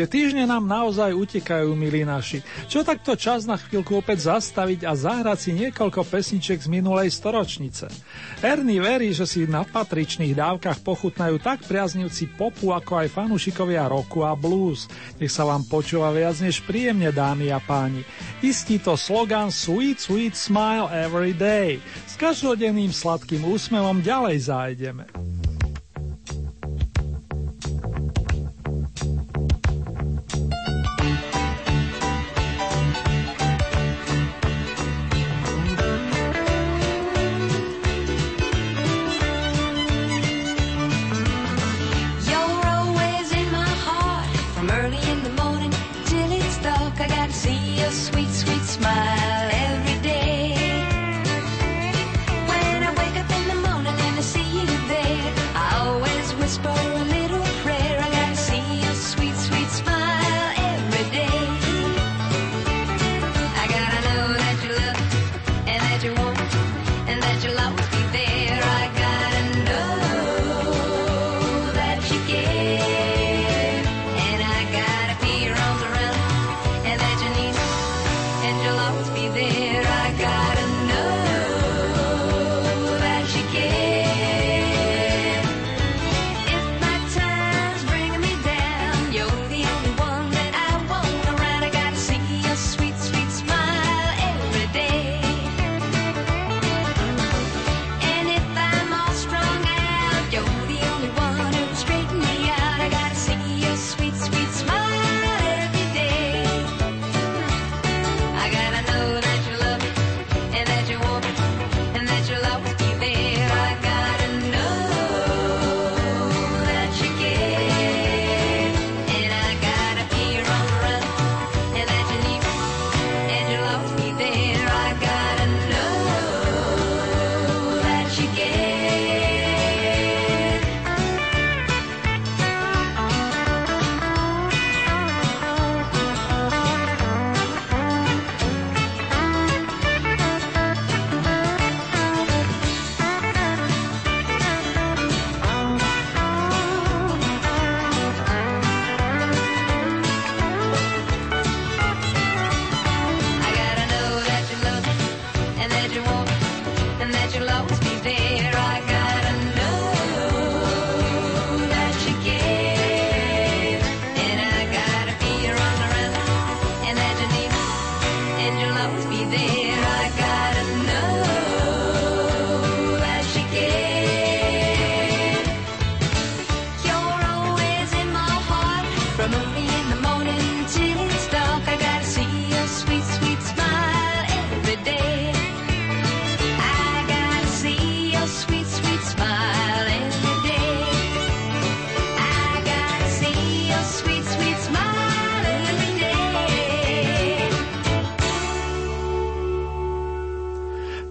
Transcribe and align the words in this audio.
Tie 0.00 0.08
týždne 0.08 0.48
nám 0.48 0.64
naozaj 0.64 1.12
utekajú, 1.12 1.76
milí 1.76 2.08
naši. 2.08 2.40
Čo 2.72 2.80
takto 2.80 3.12
čas 3.20 3.44
na 3.44 3.60
chvíľku 3.60 4.00
opäť 4.00 4.32
zastaviť 4.32 4.88
a 4.88 4.96
zahrať 4.96 5.38
si 5.44 5.50
niekoľko 5.52 6.08
pesniček 6.08 6.56
z 6.56 6.72
minulej 6.72 7.12
storočnice. 7.12 7.92
Ernie 8.40 8.80
verí, 8.80 9.12
že 9.12 9.28
si 9.28 9.44
na 9.44 9.60
patričných 9.60 10.32
dávkach 10.32 10.80
pochutnajú 10.80 11.36
tak 11.44 11.68
priaznivci 11.68 12.32
popu, 12.32 12.72
ako 12.72 13.04
aj 13.04 13.12
fanúšikovia 13.12 13.92
roku 13.92 14.24
a 14.24 14.32
blues. 14.32 14.88
Nech 15.20 15.36
sa 15.36 15.44
vám 15.44 15.68
počúva 15.68 16.08
viac 16.16 16.40
než 16.40 16.64
príjemne, 16.64 17.12
dámy 17.12 17.52
a 17.52 17.60
páni. 17.60 18.00
Istí 18.40 18.80
to 18.80 18.96
slogan 18.96 19.52
Sweet, 19.52 20.00
sweet 20.00 20.32
smile 20.32 20.88
every 20.88 21.36
day. 21.36 21.76
S 22.08 22.16
každodenným 22.16 22.88
sladkým 22.88 23.44
úsmevom 23.44 24.00
ďalej 24.00 24.48
zájdeme. 24.48 25.04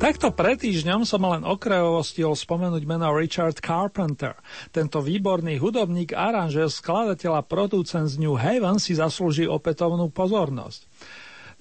Takto 0.10 0.34
pred 0.34 0.58
týždňom 0.58 1.06
som 1.06 1.22
len 1.22 1.46
okrajovo 1.46 2.02
stihol 2.02 2.34
spomenúť 2.34 2.82
meno 2.82 3.14
Richard 3.14 3.62
Carpenter. 3.62 4.34
Tento 4.74 5.06
výborný 5.06 5.62
hudobník, 5.62 6.18
aranžer, 6.18 6.66
skladateľ 6.66 7.38
a 7.38 7.46
producent 7.46 8.10
z 8.10 8.18
New 8.18 8.34
Haven 8.34 8.82
si 8.82 8.98
zaslúži 8.98 9.46
opätovnú 9.46 10.10
pozornosť. 10.10 10.89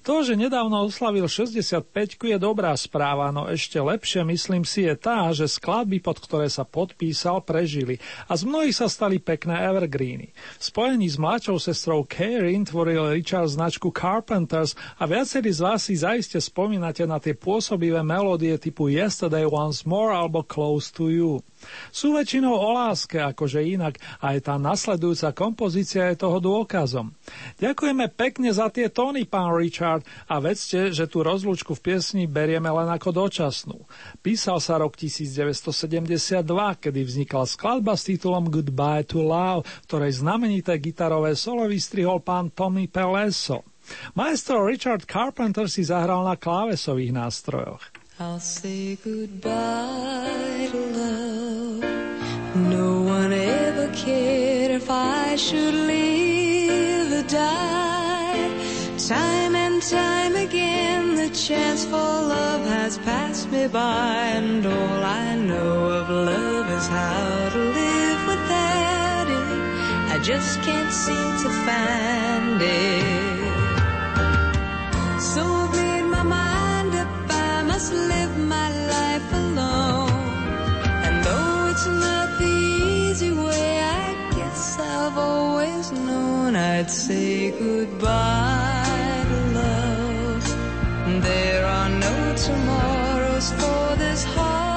To, 0.09 0.25
že 0.25 0.33
nedávno 0.33 0.89
oslavil 0.89 1.29
65 1.29 1.85
je 2.17 2.37
dobrá 2.41 2.73
správa, 2.73 3.29
no 3.29 3.45
ešte 3.45 3.77
lepšie 3.77 4.25
myslím 4.25 4.65
si 4.65 4.89
je 4.89 4.97
tá, 4.97 5.29
že 5.29 5.45
skladby, 5.45 6.01
pod 6.01 6.17
ktoré 6.17 6.49
sa 6.49 6.65
podpísal, 6.65 7.45
prežili 7.45 8.01
a 8.25 8.33
z 8.33 8.41
mnohých 8.49 8.73
sa 8.73 8.89
stali 8.89 9.21
pekné 9.21 9.61
evergreeny. 9.69 10.33
V 10.57 10.63
spojení 10.65 11.05
s 11.05 11.21
mladšou 11.21 11.61
sestrou 11.61 12.09
Karen 12.09 12.65
tvoril 12.65 13.21
Richard 13.21 13.53
značku 13.53 13.93
Carpenters 13.93 14.73
a 14.97 15.05
viacerí 15.05 15.53
z 15.53 15.61
vás 15.61 15.85
si 15.85 15.93
zaiste 15.93 16.41
spomínate 16.41 17.05
na 17.05 17.21
tie 17.21 17.37
pôsobivé 17.37 18.01
melódie 18.01 18.57
typu 18.57 18.89
Yesterday 18.89 19.45
Once 19.45 19.85
More 19.85 20.09
alebo 20.09 20.41
Close 20.41 20.89
to 20.89 21.13
You. 21.13 21.45
Sú 21.89 22.15
väčšinou 22.15 22.53
o 22.53 22.69
láske, 22.75 23.19
akože 23.19 23.61
inak, 23.63 23.99
aj 24.23 24.47
tá 24.47 24.55
nasledujúca 24.55 25.35
kompozícia 25.35 26.07
je 26.11 26.21
toho 26.21 26.39
dôkazom. 26.39 27.11
Ďakujeme 27.59 28.09
pekne 28.13 28.49
za 28.51 28.71
tie 28.71 28.87
tóny, 28.87 29.27
pán 29.27 29.51
Richard, 29.51 30.05
a 30.27 30.39
vedzte, 30.39 30.95
že 30.95 31.05
tú 31.05 31.21
rozlúčku 31.21 31.75
v 31.75 31.83
piesni 31.93 32.23
berieme 32.25 32.71
len 32.71 32.87
ako 32.89 33.25
dočasnú. 33.25 33.83
Písal 34.23 34.63
sa 34.63 34.79
rok 34.79 34.95
1972, 34.95 36.43
kedy 36.79 36.99
vznikla 37.03 37.43
skladba 37.45 37.93
s 37.99 38.07
titulom 38.07 38.47
Goodbye 38.47 39.05
to 39.07 39.21
Love, 39.23 39.67
ktorej 39.87 40.21
znamenité 40.23 40.79
gitarové 40.79 41.35
solo 41.35 41.67
vystrihol 41.67 42.23
pán 42.23 42.51
Tommy 42.55 42.87
Peleso. 42.87 43.67
Maestro 44.13 44.61
Richard 44.65 45.09
Carpenter 45.09 45.65
si 45.65 45.81
zahral 45.81 46.21
na 46.21 46.37
klávesových 46.37 47.09
nástrojoch. 47.09 47.81
I'll 48.19 48.39
say 48.39 48.99
goodbye 48.99 50.67
to 50.71 50.88
should 55.39 55.73
live 55.73 57.11
or 57.13 57.27
die. 57.29 58.49
Time 58.97 59.55
and 59.55 59.81
time 59.81 60.35
again, 60.35 61.15
the 61.15 61.29
chance 61.29 61.85
for 61.85 61.91
love 61.95 62.65
has 62.67 62.97
passed 62.99 63.49
me 63.49 63.67
by, 63.69 64.15
and 64.37 64.65
all 64.65 65.03
I 65.03 65.35
know 65.37 65.91
of 65.99 66.09
love 66.09 66.69
is 66.77 66.87
how 66.89 67.49
to 67.53 67.57
live 67.57 68.21
without 68.27 69.27
it. 69.39 70.13
I 70.13 70.19
just 70.21 70.61
can't 70.61 70.91
seem 70.91 71.31
to 71.43 71.49
find 71.65 72.61
it. 72.61 73.18
Known 86.51 86.61
I'd 86.61 86.89
say 86.89 87.51
goodbye 87.51 89.25
to 89.29 89.39
love. 89.59 91.23
There 91.23 91.65
are 91.65 91.89
no 91.89 92.35
tomorrows 92.35 93.51
for 93.53 93.95
this 93.97 94.23
heart 94.23 94.68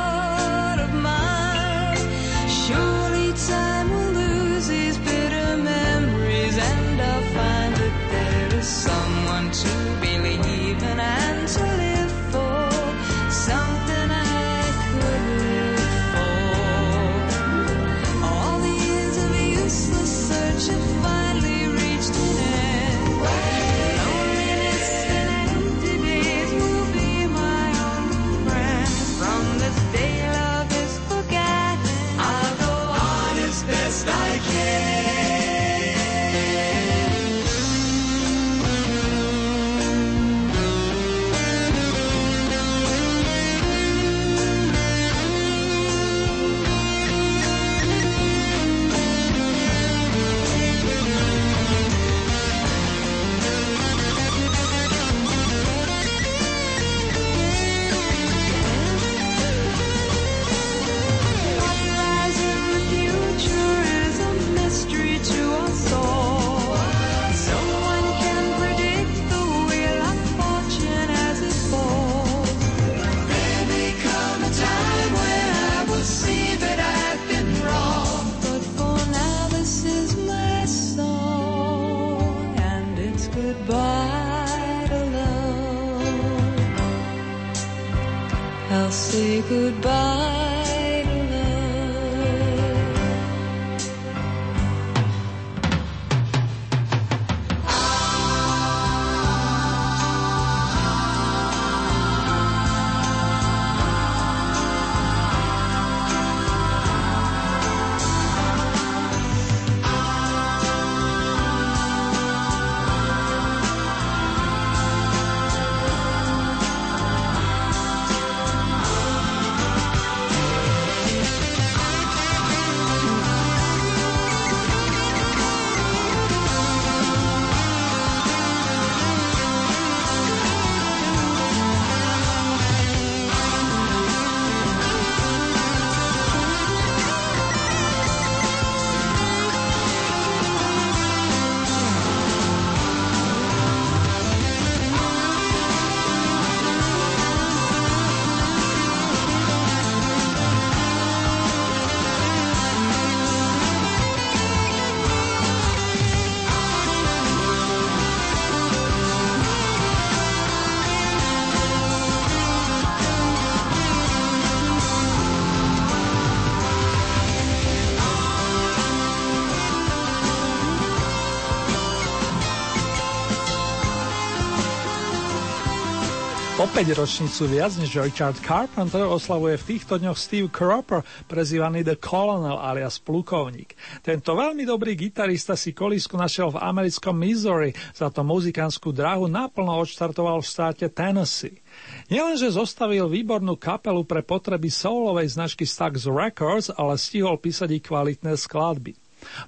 Opäť 176.62 176.94
ročnicu 176.94 177.50
viac 177.50 177.75
než 177.75 177.99
Richard 177.99 178.38
Carpenter 178.38 179.02
oslavuje 179.11 179.59
v 179.59 179.66
týchto 179.75 179.99
dňoch 179.99 180.14
Steve 180.14 180.47
Cropper, 180.47 181.02
prezývaný 181.26 181.83
The 181.83 181.99
Colonel 181.99 182.54
alias 182.54 183.02
Plukovník. 183.02 183.75
Tento 183.99 184.38
veľmi 184.38 184.62
dobrý 184.62 184.95
gitarista 184.95 185.59
si 185.59 185.75
kolisku 185.75 186.14
našiel 186.14 186.54
v 186.54 186.62
americkom 186.62 187.19
Missouri, 187.19 187.75
za 187.90 188.14
to 188.14 188.23
muzikantskú 188.23 188.95
drahu 188.95 189.26
naplno 189.26 189.75
odštartoval 189.83 190.38
v 190.38 190.47
štáte 190.47 190.87
Tennessee. 190.87 191.59
Nielenže 192.07 192.54
zostavil 192.54 193.11
výbornú 193.11 193.59
kapelu 193.59 194.07
pre 194.07 194.23
potreby 194.23 194.71
soulovej 194.71 195.35
značky 195.35 195.66
Stax 195.66 196.07
Records, 196.07 196.71
ale 196.71 196.95
stihol 196.95 197.42
písať 197.42 197.75
i 197.75 197.83
kvalitné 197.83 198.38
skladby. 198.38 198.95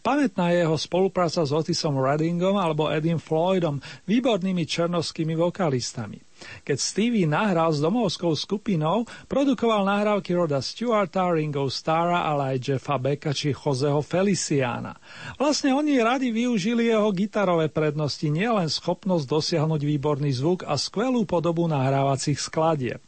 Pamätná 0.03 0.55
je 0.55 0.67
jeho 0.67 0.79
spolupráca 0.79 1.43
s 1.43 1.51
Otisom 1.51 1.99
Reddingom 1.99 2.55
alebo 2.59 2.91
Edim 2.91 3.19
Floydom, 3.19 3.83
výbornými 4.07 4.63
černovskými 4.67 5.35
vokalistami. 5.35 6.19
Keď 6.63 6.79
Stevie 6.79 7.25
nahral 7.25 7.73
s 7.73 7.81
domovskou 7.81 8.37
skupinou, 8.37 9.09
produkoval 9.27 9.87
nahrávky 9.89 10.37
Roda 10.37 10.61
Stewarta, 10.61 11.31
Ringo 11.33 11.67
Starra, 11.73 12.29
ale 12.29 12.57
aj 12.57 12.59
Jeffa 12.61 12.97
Becka 13.01 13.33
či 13.33 13.57
Joseho 13.57 14.05
Feliciana. 14.05 14.97
Vlastne 15.41 15.73
oni 15.73 15.97
radi 16.01 16.29
využili 16.35 16.91
jeho 16.91 17.09
gitarové 17.15 17.73
prednosti, 17.73 18.27
nielen 18.29 18.69
schopnosť 18.69 19.25
dosiahnuť 19.25 19.81
výborný 19.81 20.31
zvuk 20.35 20.67
a 20.69 20.77
skvelú 20.77 21.25
podobu 21.25 21.65
nahrávacích 21.65 22.37
skladieb. 22.37 23.01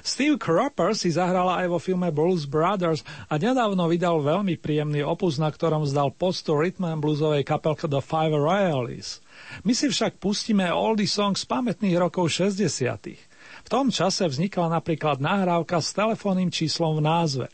Steve 0.00 0.38
Cropper 0.38 0.94
si 0.94 1.10
zahrala 1.12 1.60
aj 1.60 1.66
vo 1.70 1.78
filme 1.82 2.08
Blues 2.14 2.46
Brothers 2.46 3.02
a 3.26 3.36
nedávno 3.36 3.86
vydal 3.90 4.22
veľmi 4.22 4.56
príjemný 4.56 5.02
opus, 5.04 5.36
na 5.36 5.50
ktorom 5.50 5.86
zdal 5.86 6.14
postu 6.14 6.56
rytm 6.56 6.98
bluesovej 6.98 7.42
kapelke 7.42 7.90
The 7.90 8.00
Five 8.00 8.34
Royalies. 8.34 9.20
My 9.66 9.74
si 9.74 9.90
však 9.90 10.22
pustíme 10.22 10.70
oldie 10.70 11.10
song 11.10 11.34
z 11.34 11.44
pamätných 11.44 11.98
rokov 11.98 12.30
60. 12.32 13.30
V 13.60 13.68
tom 13.68 13.92
čase 13.92 14.24
vznikla 14.24 14.72
napríklad 14.72 15.20
nahrávka 15.20 15.82
s 15.82 15.92
telefónnym 15.92 16.48
číslom 16.48 16.98
v 16.98 17.04
názve. 17.04 17.46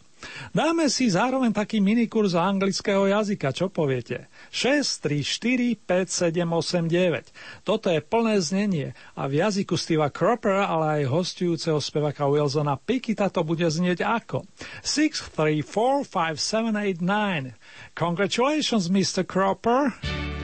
Dáme 0.57 0.89
si 0.89 1.13
zároveň 1.13 1.53
taký 1.53 1.79
minikurs 1.79 2.33
anglického 2.33 3.05
jazyka, 3.05 3.53
čo 3.53 3.69
poviete? 3.69 4.33
6, 4.49 5.05
3, 5.05 5.21
4, 5.21 5.77
5, 5.85 6.33
7, 6.33 6.45
8, 6.49 6.89
9. 6.89 7.67
Toto 7.69 7.93
je 7.93 8.01
plné 8.01 8.41
znenie 8.41 8.89
a 9.13 9.29
v 9.29 9.45
jazyku 9.45 9.77
Steva 9.77 10.09
Cropera, 10.09 10.67
ale 10.67 11.03
aj 11.03 11.13
hostujúceho 11.13 11.79
spevaka 11.79 12.25
Wilsona 12.25 12.81
Pikita 12.81 13.29
to 13.29 13.45
bude 13.45 13.69
znieť 13.69 14.01
ako 14.05 14.49
6, 14.81 15.37
3, 15.37 15.61
4, 15.61 16.09
5, 16.09 16.41
7, 16.41 16.73
8, 16.73 17.05
9. 17.05 17.53
Congratulations, 17.93 18.89
Mr. 18.89 19.23
Cropper! 19.29 20.36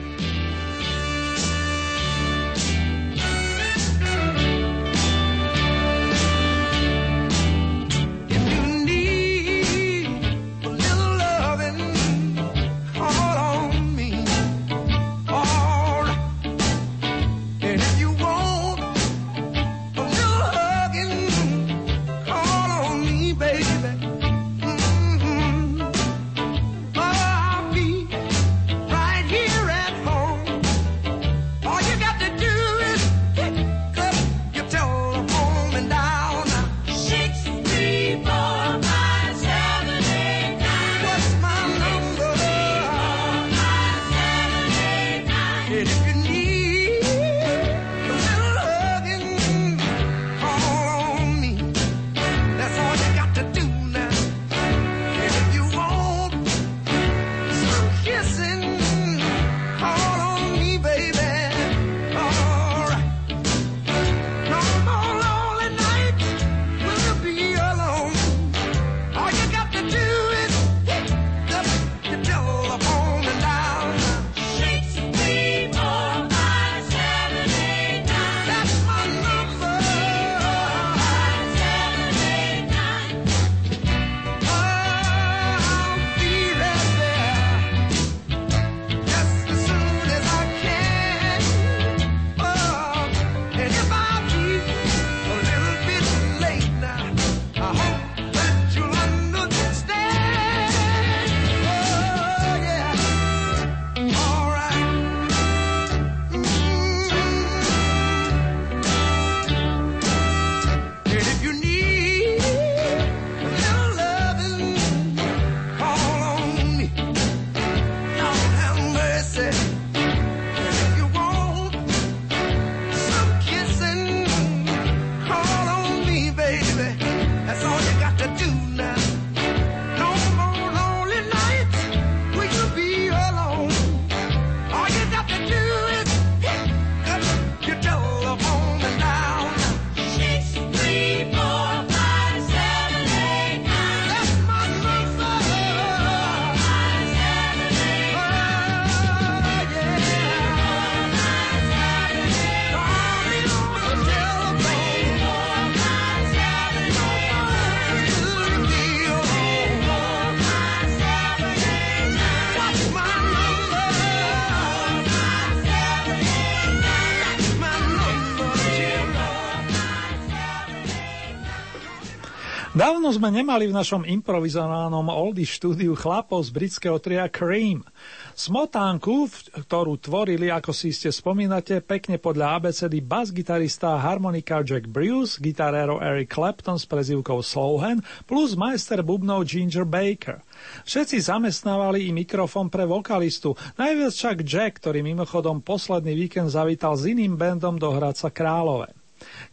Dávno 173.03 173.19
sme 173.19 173.35
nemali 173.35 173.67
v 173.67 173.75
našom 173.75 174.07
improvizovanom 174.07 175.11
oldy 175.11 175.43
štúdiu 175.43 175.91
chlapov 175.91 176.39
z 176.47 176.55
britského 176.55 176.95
tria 177.03 177.27
Cream. 177.27 177.83
Smotánku, 178.31 179.27
ktorú 179.59 179.99
tvorili, 179.99 180.47
ako 180.47 180.71
si 180.71 180.95
ste 180.95 181.11
spomínate, 181.11 181.83
pekne 181.83 182.15
podľa 182.15 182.63
ABCD 182.63 183.03
bas-gitarista 183.03 183.99
harmonika 183.99 184.63
Jack 184.63 184.87
Bruce, 184.87 185.35
gitarero 185.35 185.99
Eric 185.99 186.31
Clapton 186.31 186.79
s 186.79 186.87
prezivkou 186.87 187.43
Slowhan, 187.43 187.99
plus 188.23 188.55
majster 188.55 189.03
bubnov 189.03 189.51
Ginger 189.51 189.83
Baker. 189.83 190.39
Všetci 190.87 191.27
zamestnávali 191.27 192.07
i 192.07 192.15
mikrofón 192.15 192.71
pre 192.71 192.87
vokalistu, 192.87 193.51
najviac 193.75 194.15
však 194.15 194.37
Jack, 194.47 194.79
ktorý 194.79 195.03
mimochodom 195.03 195.59
posledný 195.59 196.15
víkend 196.15 196.55
zavítal 196.55 196.95
s 196.95 197.03
iným 197.03 197.35
bandom 197.35 197.75
do 197.75 197.91
Hradca 197.91 198.31
Králové. 198.31 199.02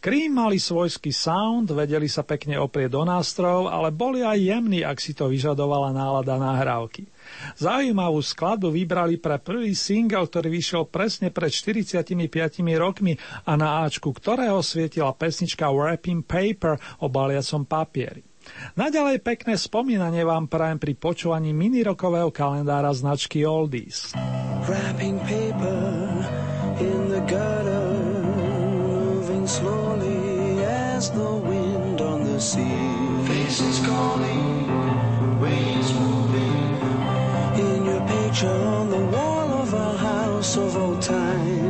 Cream 0.01 0.37
mali 0.37 0.57
svojský 0.57 1.13
sound, 1.13 1.71
vedeli 1.71 2.09
sa 2.09 2.25
pekne 2.25 2.57
oprieť 2.57 2.95
do 2.97 3.03
nástrojov, 3.05 3.69
ale 3.69 3.93
boli 3.93 4.25
aj 4.25 4.37
jemní, 4.39 4.81
ak 4.81 4.97
si 4.97 5.13
to 5.13 5.29
vyžadovala 5.29 5.93
nálada 5.93 6.35
nahrávky. 6.37 7.07
Zaujímavú 7.57 8.19
skladbu 8.19 8.73
vybrali 8.73 9.21
pre 9.21 9.37
prvý 9.37 9.77
single, 9.77 10.25
ktorý 10.25 10.49
vyšiel 10.51 10.83
presne 10.89 11.29
pred 11.29 11.53
45 11.53 12.17
rokmi 12.77 13.15
a 13.45 13.53
na 13.55 13.85
Ačku 13.85 14.11
ktorého 14.11 14.59
svietila 14.65 15.13
pesnička 15.13 15.69
Wrapping 15.69 16.25
Paper 16.25 16.77
o 17.01 17.07
baliacom 17.07 17.63
papieri. 17.65 18.25
Naďalej 18.73 19.21
pekné 19.21 19.53
spomínanie 19.53 20.25
vám 20.25 20.49
prajem 20.49 20.81
pri 20.81 20.93
počúvaní 20.97 21.53
minirokového 21.53 22.33
kalendára 22.33 22.89
značky 22.89 23.45
Oldies. 23.45 24.17
Wrapping 24.65 25.21
paper 25.25 25.81
in 26.81 27.09
the 27.09 27.21
gutter 27.29 27.60
slowly 29.51 30.63
as 30.63 31.11
the 31.11 31.33
wind 31.49 31.99
on 31.99 32.23
the 32.23 32.39
sea. 32.39 32.87
Faces 33.27 33.85
calling, 33.85 34.45
waves 35.41 35.93
moving. 35.93 36.61
In 37.65 37.85
your 37.85 38.01
picture 38.07 38.59
on 38.79 38.89
the 38.89 39.03
wall 39.13 39.47
of 39.63 39.73
our 39.73 39.97
house 39.97 40.55
of 40.55 40.77
old 40.77 41.01
time. 41.01 41.60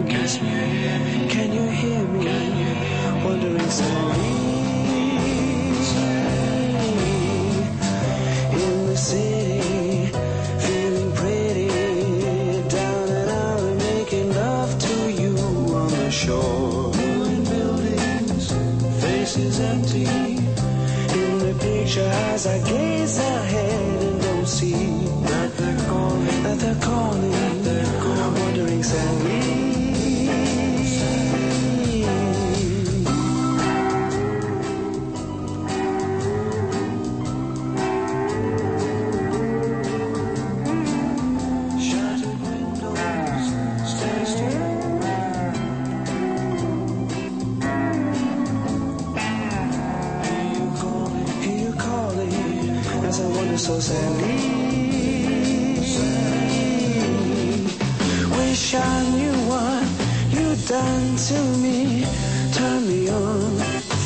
I 58.73 59.09
knew 59.15 59.33
what 59.49 59.83
you'd 60.31 60.65
done 60.65 61.15
to 61.17 61.39
me. 61.57 62.05
Turn 62.53 62.87
me 62.87 63.09
on 63.09 63.57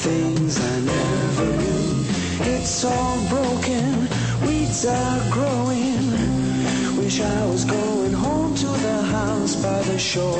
things 0.01 0.59
I 0.59 0.79
never 0.79 1.45
knew. 1.61 2.05
It's 2.53 2.83
all 2.83 3.19
broken, 3.29 4.09
weeds 4.47 4.85
are 4.87 5.31
growing. 5.31 6.97
Wish 6.97 7.21
I 7.21 7.45
was 7.45 7.63
going 7.65 8.13
home 8.13 8.55
to 8.55 8.67
the 8.67 9.01
house 9.03 9.55
by 9.55 9.81
the 9.83 9.99
shore. 9.99 10.33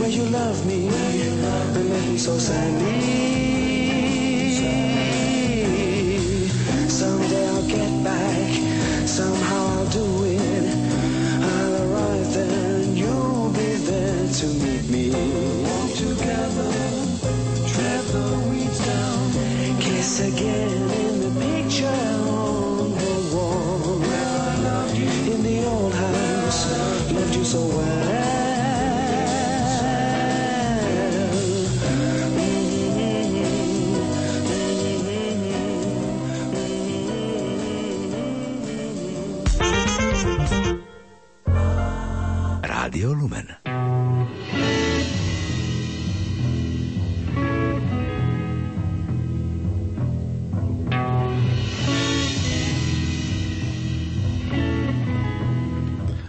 Where 0.00 0.10
you 0.10 0.24
love 0.24 0.66
me, 0.66 0.88
and 0.88 1.88
make 1.88 2.08
me 2.08 2.18
so 2.18 2.38
sadly. 2.38 3.57
Rádio 42.98 43.14
Lumen. 43.14 43.46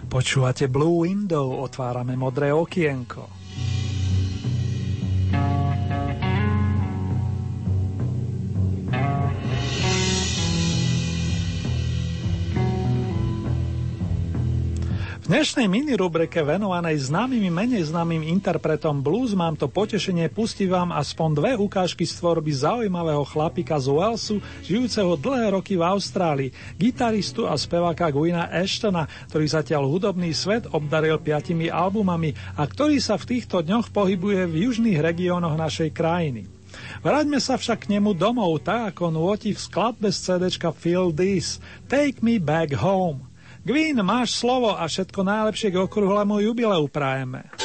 Počúvate 0.06 0.70
Blue 0.70 1.02
Window, 1.02 1.58
otvárame 1.58 2.14
modré 2.14 2.54
okienko. 2.54 3.39
Dnešnej 15.40 15.72
mini-rubrike 15.72 16.44
venovanej 16.44 17.08
známym 17.08 17.48
menej 17.48 17.88
známym 17.88 18.28
interpretom 18.28 19.00
blues 19.00 19.32
mám 19.32 19.56
to 19.56 19.72
potešenie 19.72 20.28
pustiť 20.28 20.68
vám 20.68 20.92
aspoň 20.92 21.28
dve 21.32 21.52
ukážky 21.56 22.04
z 22.04 22.20
tvorby 22.20 22.52
zaujímavého 22.52 23.24
chlapika 23.24 23.80
z 23.80 23.88
Walesu, 23.88 24.36
žijúceho 24.60 25.16
dlhé 25.16 25.56
roky 25.56 25.80
v 25.80 25.88
Austrálii, 25.88 26.52
gitaristu 26.76 27.48
a 27.48 27.56
speváka 27.56 28.12
Gwina 28.12 28.52
Ashtona, 28.52 29.08
ktorý 29.32 29.48
zatiaľ 29.48 29.88
hudobný 29.88 30.28
svet 30.36 30.68
obdaril 30.76 31.16
piatimi 31.16 31.72
albumami 31.72 32.36
a 32.60 32.68
ktorý 32.68 33.00
sa 33.00 33.16
v 33.16 33.40
týchto 33.40 33.64
dňoch 33.64 33.96
pohybuje 33.96 34.44
v 34.44 34.68
južných 34.68 35.00
regiónoch 35.00 35.56
našej 35.56 35.88
krajiny. 35.96 36.52
Vráťme 37.00 37.40
sa 37.40 37.56
však 37.56 37.88
k 37.88 37.96
nemu 37.96 38.12
domov, 38.12 38.60
tak 38.60 38.92
ako 38.92 39.08
nôti 39.08 39.56
v 39.56 39.64
skladbe 39.64 40.12
z 40.12 40.20
CDčka 40.20 40.68
Feel 40.76 41.16
This, 41.16 41.64
Take 41.88 42.20
Me 42.20 42.36
Back 42.36 42.76
Home. 42.76 43.29
Gwyn, 43.60 44.00
máš 44.00 44.40
slovo 44.40 44.72
a 44.72 44.88
všetko 44.88 45.20
najlepšie 45.20 45.68
k 45.68 45.84
okrúhlemu 45.84 46.40
jubileu 46.40 46.88
prajeme. 46.88 47.59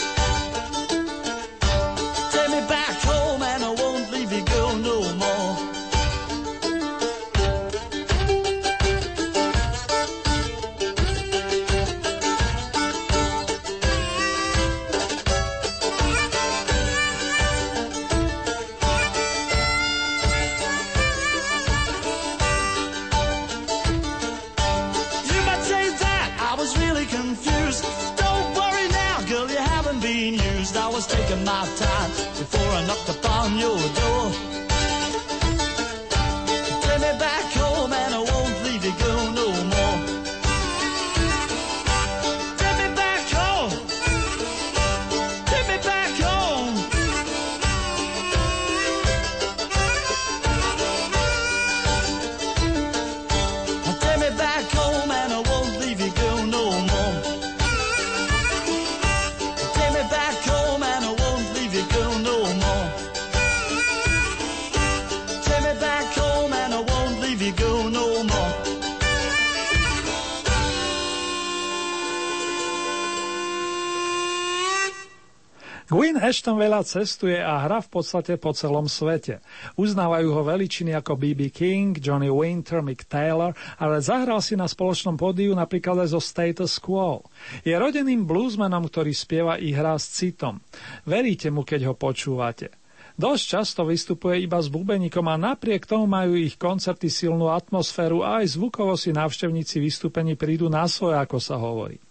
Ashton 76.34 76.58
veľa 76.58 76.82
cestuje 76.82 77.38
a 77.38 77.62
hra 77.62 77.78
v 77.78 77.94
podstate 77.94 78.34
po 78.42 78.50
celom 78.50 78.90
svete. 78.90 79.38
Uznávajú 79.78 80.34
ho 80.34 80.42
veličiny 80.42 80.90
ako 80.90 81.14
B.B. 81.14 81.54
King, 81.54 81.94
Johnny 82.02 82.26
Winter, 82.26 82.82
Mick 82.82 83.06
Taylor, 83.06 83.54
ale 83.78 84.02
zahral 84.02 84.42
si 84.42 84.58
na 84.58 84.66
spoločnom 84.66 85.14
pódiu 85.14 85.54
napríklad 85.54 86.02
aj 86.02 86.10
zo 86.10 86.18
Status 86.18 86.82
Quo. 86.82 87.22
Je 87.62 87.70
rodeným 87.70 88.26
bluesmanom, 88.26 88.90
ktorý 88.90 89.14
spieva 89.14 89.62
i 89.62 89.70
hrá 89.70 89.94
s 89.94 90.10
citom. 90.10 90.58
Veríte 91.06 91.54
mu, 91.54 91.62
keď 91.62 91.86
ho 91.86 91.94
počúvate. 91.94 92.74
Dosť 93.14 93.44
často 93.46 93.86
vystupuje 93.86 94.42
iba 94.42 94.58
s 94.58 94.66
bubeníkom 94.66 95.30
a 95.30 95.38
napriek 95.38 95.86
tomu 95.86 96.10
majú 96.10 96.34
ich 96.34 96.58
koncerty 96.58 97.14
silnú 97.14 97.46
atmosféru 97.46 98.26
a 98.26 98.42
aj 98.42 98.58
zvukovo 98.58 98.98
si 98.98 99.14
návštevníci 99.14 99.78
vystúpení 99.78 100.34
prídu 100.34 100.66
na 100.66 100.90
svoje, 100.90 101.14
ako 101.14 101.38
sa 101.38 101.54
hovorí. 101.62 102.02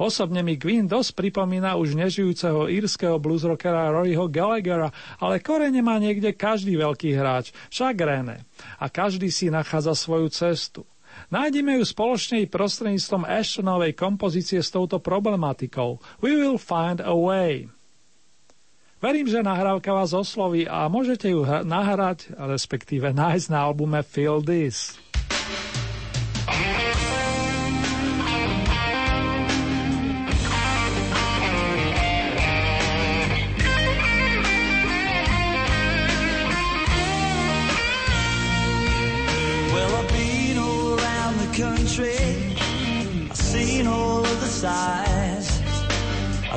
Osobne 0.00 0.40
mi 0.40 0.56
Queen 0.56 0.88
dosť 0.88 1.18
pripomína 1.18 1.76
už 1.76 1.94
nežijúceho 1.98 2.70
írskeho 2.70 3.20
bluesrockera 3.20 3.92
Roryho 3.92 4.28
Gallaghera, 4.28 4.90
ale 5.20 5.42
korene 5.42 5.80
má 5.84 6.00
niekde 6.00 6.34
každý 6.34 6.78
veľký 6.78 7.12
hráč, 7.14 7.50
však 7.68 7.94
René. 8.00 8.44
A 8.80 8.88
každý 8.88 9.28
si 9.28 9.52
nachádza 9.52 9.92
svoju 9.92 10.32
cestu. 10.32 10.82
Nájdeme 11.28 11.80
ju 11.80 11.84
spoločne 11.84 12.44
i 12.44 12.48
prostredníctvom 12.48 13.28
Ashtonovej 13.28 13.92
kompozície 13.96 14.60
s 14.60 14.72
touto 14.72 15.00
problematikou. 15.00 16.00
We 16.24 16.36
will 16.36 16.60
find 16.60 17.00
a 17.00 17.12
way. 17.12 17.68
Verím, 19.02 19.26
že 19.26 19.42
nahrávka 19.42 19.90
vás 19.90 20.14
osloví 20.14 20.62
a 20.62 20.86
môžete 20.86 21.34
ju 21.34 21.42
hra- 21.42 21.66
nahrať, 21.66 22.30
respektíve 22.38 23.10
nájsť 23.10 23.46
na 23.50 23.66
albume 23.66 23.98
Feel 24.06 24.38
This. 24.46 24.94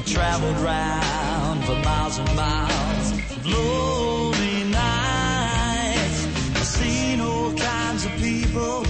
Traveled 0.05 0.57
round 0.57 1.65
for 1.65 1.75
miles 1.83 2.17
and 2.19 2.35
miles 2.35 3.11
lonely 3.43 4.63
nights. 4.65 6.25
I've 6.55 6.65
seen 6.65 7.21
all 7.21 7.51
kinds 7.53 8.05
of 8.05 8.11
people. 8.17 8.85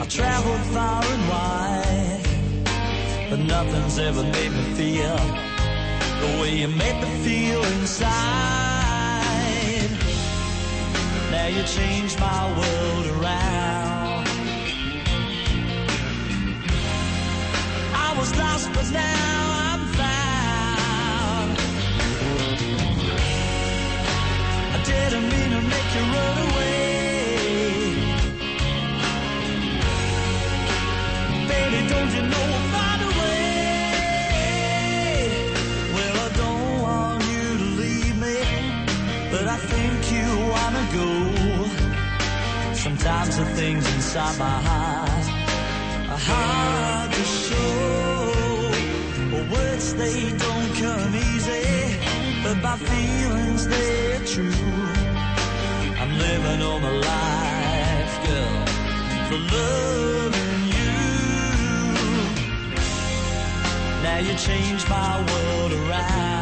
I've 0.00 0.08
traveled 0.08 0.60
far 0.72 1.04
and 1.04 1.28
wide. 1.28 2.22
But 3.28 3.40
nothing's 3.40 3.98
ever 3.98 4.22
made 4.22 4.52
me 4.52 4.62
feel 4.74 5.16
the 6.20 6.40
way 6.40 6.56
you 6.60 6.68
made 6.68 6.98
me 7.02 7.10
feel 7.24 7.62
inside. 7.62 8.06
Now 11.30 11.46
you 11.46 11.62
changed 11.64 12.18
my 12.18 12.42
world 12.58 13.06
around. 13.16 14.26
I 17.94 18.14
was 18.18 18.34
lost, 18.38 18.72
but 18.72 18.90
now 18.92 19.55
mean 25.14 25.50
to 25.50 25.60
make 25.72 25.90
you 25.94 26.04
run 26.16 26.36
away. 26.48 27.94
Baby, 31.48 31.80
don't 31.88 32.12
you 32.16 32.22
know 32.32 32.48
way? 33.20 33.42
Well, 35.94 36.16
I 36.26 36.28
don't 36.42 36.82
want 36.82 37.22
you 37.32 37.46
to 37.62 37.68
leave 37.82 38.16
me, 38.26 38.38
but 39.30 39.46
I 39.46 39.58
think 39.72 39.98
you 40.14 40.28
wanna 40.54 40.84
go. 40.98 41.10
Sometimes 42.74 43.36
the 43.36 43.46
things 43.58 43.84
inside 43.94 44.36
my 44.38 44.58
heart 44.68 45.26
are 46.14 46.22
hard 46.30 47.10
to 47.12 47.24
show. 47.44 48.72
Well, 49.32 49.46
words 49.54 49.94
they 49.94 50.20
don't 50.44 50.72
come 50.82 51.12
easy, 51.28 51.66
but 52.42 52.56
my 52.66 52.76
feelings 52.76 53.62
they're 53.68 54.24
true. 54.34 54.55
Loving 59.56 60.62
you. 60.76 60.94
Now 64.02 64.18
you 64.18 64.34
changed 64.36 64.88
my 64.88 65.18
world 65.28 65.72
around. 65.72 66.35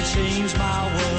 You 0.00 0.48
my 0.56 0.86
world 0.94 1.09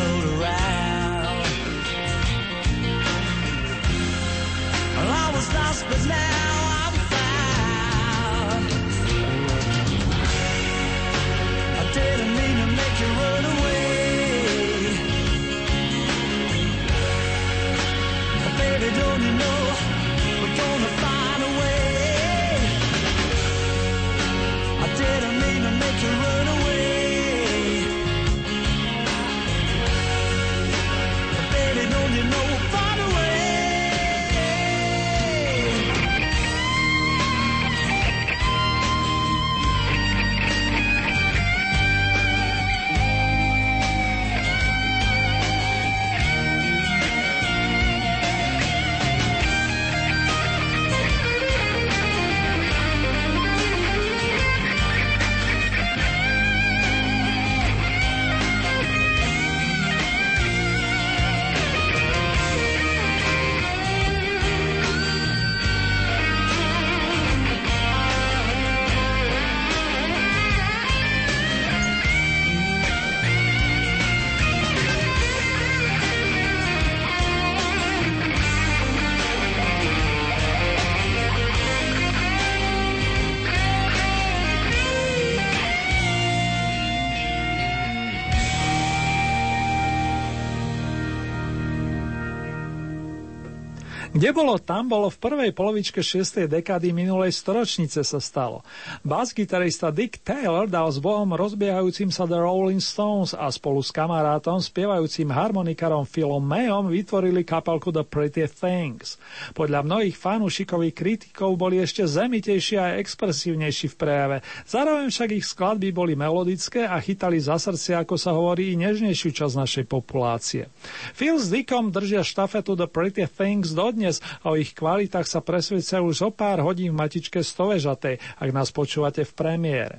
Kde 94.21 94.37
bolo, 94.37 94.61
tam 94.61 94.85
bolo 94.85 95.09
v 95.09 95.17
prvej 95.17 95.49
polovičke 95.49 95.97
6. 96.05 96.45
dekády 96.45 96.93
minulej 96.93 97.33
storočnice 97.33 98.05
sa 98.05 98.21
stalo. 98.21 98.61
Bas-gitarista 99.01 99.89
Dick 99.89 100.21
Taylor 100.21 100.69
dal 100.69 100.93
s 100.93 101.01
Bohom 101.01 101.33
rozbiehajúcim 101.33 102.13
sa 102.13 102.29
The 102.29 102.37
Rolling 102.37 102.77
Stones 102.77 103.33
a 103.33 103.49
spolu 103.49 103.81
s 103.81 103.89
kamarátom 103.89 104.61
spievajúcim 104.61 105.25
harmonikarom 105.25 106.05
Philom 106.05 106.37
Mayom 106.37 106.93
vytvorili 106.93 107.41
kapelku 107.41 107.89
The 107.89 108.05
Pretty 108.05 108.45
Things. 108.45 109.17
Podľa 109.57 109.81
mnohých 109.89 110.13
fanúšikových 110.13 110.93
kritikov 110.93 111.57
boli 111.57 111.81
ešte 111.81 112.05
zemitejší 112.05 112.77
a 112.77 113.01
expresívnejší 113.01 113.89
v 113.89 113.95
prejave. 113.97 114.37
Zároveň 114.69 115.09
však 115.09 115.29
ich 115.33 115.49
skladby 115.49 115.89
boli 115.89 116.13
melodické 116.13 116.85
a 116.85 117.01
chytali 117.01 117.41
za 117.41 117.57
srdce, 117.57 117.97
ako 117.97 118.21
sa 118.21 118.37
hovorí, 118.37 118.69
i 118.69 118.77
nežnejšiu 118.85 119.33
časť 119.33 119.57
našej 119.57 119.85
populácie. 119.89 120.69
Phil 121.17 121.41
s 121.41 121.49
Dickom 121.49 121.89
držia 121.89 122.21
štafetu 122.21 122.77
The 122.77 122.85
Pretty 122.85 123.25
Things 123.25 123.73
dodnes 123.73 124.10
dodnes 124.11 124.43
a 124.43 124.51
o 124.51 124.59
ich 124.59 124.75
kvalitách 124.75 125.27
sa 125.27 125.39
presvedčia 125.39 126.03
už 126.03 126.27
o 126.27 126.29
pár 126.35 126.59
hodín 126.59 126.91
v 126.91 126.99
matičke 126.99 127.39
stovežatej, 127.39 128.19
ak 128.19 128.49
nás 128.51 128.75
počúvate 128.75 129.23
v 129.23 129.31
premiére. 129.31 129.97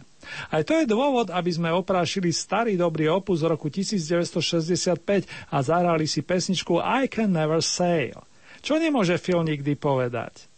Aj 0.52 0.62
to 0.62 0.76
je 0.78 0.86
dôvod, 0.86 1.32
aby 1.34 1.50
sme 1.50 1.74
oprášili 1.74 2.30
starý 2.30 2.78
dobrý 2.78 3.10
opus 3.10 3.42
z 3.42 3.48
roku 3.48 3.72
1965 3.72 5.26
a 5.50 5.56
zahrali 5.64 6.06
si 6.06 6.22
pesničku 6.22 6.78
I 6.78 7.10
Can 7.10 7.34
Never 7.34 7.64
Sail. 7.64 8.22
Čo 8.62 8.78
nemôže 8.78 9.18
Phil 9.18 9.42
nikdy 9.42 9.74
povedať? 9.74 10.51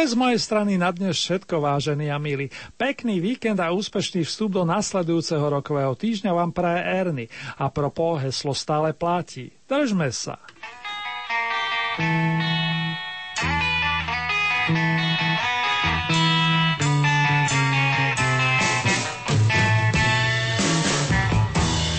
Je 0.00 0.16
z 0.16 0.16
mojej 0.16 0.40
strany 0.40 0.80
na 0.80 0.88
dnes 0.96 1.12
všetko, 1.20 1.60
vážení 1.60 2.08
a 2.08 2.16
milí. 2.16 2.48
Pekný 2.80 3.20
víkend 3.20 3.60
a 3.60 3.68
úspešný 3.68 4.24
vstup 4.24 4.56
do 4.56 4.64
nasledujúceho 4.64 5.44
rokového 5.60 5.92
týždňa 5.92 6.32
vám 6.32 6.56
praje 6.56 6.80
Erny. 6.88 7.26
A 7.60 7.68
propo 7.68 8.16
heslo 8.16 8.56
stále 8.56 8.96
platí. 8.96 9.52
Držme 9.68 10.08
sa. 10.08 10.40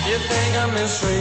You 0.09 0.17
I'm 0.57 0.73
a 0.73 0.87
strange, 0.89 1.20